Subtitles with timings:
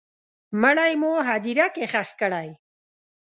[0.61, 2.49] مړی مو هدیره کي ښخ کړی